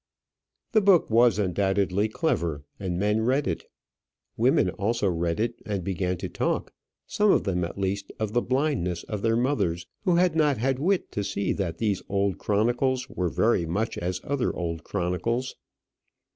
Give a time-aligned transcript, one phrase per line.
[0.71, 3.65] The book was undoubtedly clever, and men read it.
[4.35, 6.73] Women also read it, and began to talk,
[7.05, 10.79] some of them at least, of the blindness of their mothers who had not had
[10.79, 15.55] wit to see that these old chronicles were very much as other old chronicles.